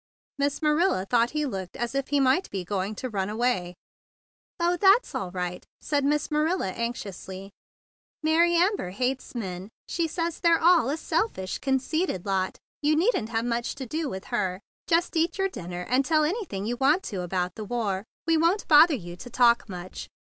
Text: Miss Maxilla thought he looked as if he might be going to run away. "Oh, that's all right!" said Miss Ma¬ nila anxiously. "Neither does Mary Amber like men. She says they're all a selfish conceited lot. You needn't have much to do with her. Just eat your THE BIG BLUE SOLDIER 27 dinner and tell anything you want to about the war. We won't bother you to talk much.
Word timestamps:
Miss 0.39 0.61
Maxilla 0.61 1.07
thought 1.07 1.29
he 1.29 1.45
looked 1.45 1.77
as 1.77 1.93
if 1.93 2.07
he 2.07 2.19
might 2.19 2.49
be 2.49 2.63
going 2.65 2.95
to 2.95 3.07
run 3.07 3.29
away. 3.29 3.75
"Oh, 4.59 4.75
that's 4.75 5.13
all 5.13 5.29
right!" 5.29 5.63
said 5.79 6.03
Miss 6.03 6.29
Ma¬ 6.29 6.47
nila 6.47 6.69
anxiously. 6.71 7.51
"Neither 8.23 8.39
does 8.41 8.49
Mary 8.55 8.55
Amber 8.55 8.91
like 8.99 9.35
men. 9.35 9.69
She 9.87 10.07
says 10.07 10.39
they're 10.39 10.57
all 10.57 10.89
a 10.89 10.97
selfish 10.97 11.59
conceited 11.59 12.25
lot. 12.25 12.57
You 12.81 12.95
needn't 12.95 13.29
have 13.29 13.45
much 13.45 13.75
to 13.75 13.85
do 13.85 14.09
with 14.09 14.23
her. 14.33 14.59
Just 14.87 15.15
eat 15.15 15.37
your 15.37 15.49
THE 15.49 15.51
BIG 15.51 15.53
BLUE 15.53 15.61
SOLDIER 15.73 15.85
27 15.85 15.85
dinner 15.91 15.95
and 15.95 16.03
tell 16.05 16.23
anything 16.23 16.65
you 16.65 16.77
want 16.77 17.03
to 17.03 17.21
about 17.21 17.53
the 17.53 17.63
war. 17.63 18.03
We 18.25 18.37
won't 18.37 18.67
bother 18.67 18.95
you 18.95 19.15
to 19.17 19.29
talk 19.29 19.69
much. 19.69 20.07